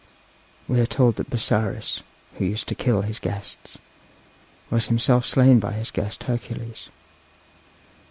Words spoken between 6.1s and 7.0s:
Hercules.